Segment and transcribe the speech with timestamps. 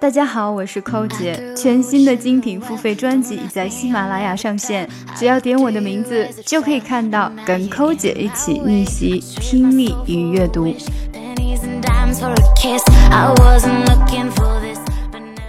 [0.00, 1.52] 大家好，我是寇姐。
[1.56, 10.72] 全新的精品付费专辑已在喜马拉雅上线，只要点我的名字，就可以看到跟寇姐一起逆袭听力与阅读。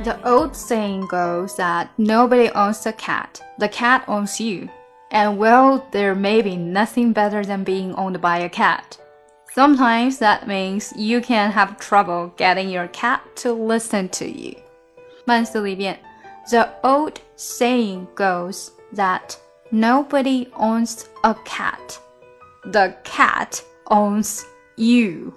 [0.04, 3.28] The old saying goes that nobody owns the cat,
[3.60, 4.70] the cat owns you.
[5.12, 8.98] And well, there may be nothing better than being owned by a cat.
[9.55, 14.57] Sometimes that means you can have trouble getting your cat to listen to you.
[15.25, 15.99] 慢速一遍.
[16.51, 19.37] The old saying goes that
[19.71, 21.99] nobody owns a cat.
[22.65, 24.45] The cat owns
[24.77, 25.33] you.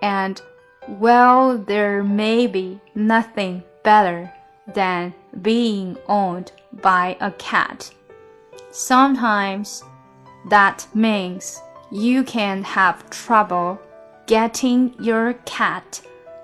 [0.00, 0.40] And
[0.88, 4.30] well, there may be nothing better
[4.74, 6.52] than being owned
[6.82, 7.90] by a cat.
[8.70, 9.82] Sometimes
[10.48, 11.60] that means
[11.95, 13.77] you can have trouble
[14.27, 16.01] getting your cat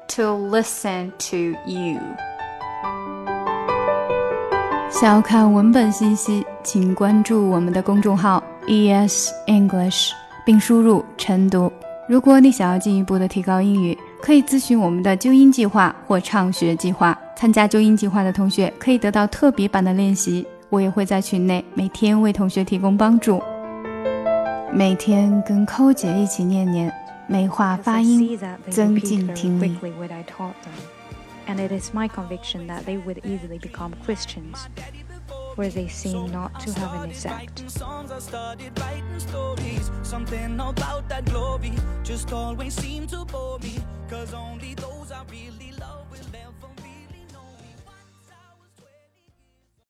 [0.07, 1.99] to listen to you.
[4.89, 10.11] 想要看文本信息，请关注我们的公众号 ES English，
[10.45, 11.69] 并输入“晨读”。
[12.07, 17.17] 如果你想要进一步的提高英语，可以咨询我们的纠音计划或畅学计划。
[17.35, 23.41] 参加纠音计划的同学可以得到特别版的练习，我也会在群内每天为同学提供帮助。
[24.73, 26.91] 每天跟寇姐一起念念，
[27.27, 29.77] 美化发音，增进听力。
[31.47, 34.67] And it is my conviction that they would easily become Christians,
[35.57, 37.63] where they seem not to have any sect.
[40.03, 45.70] Something about that glory just always seemed to bore me, cause only those I really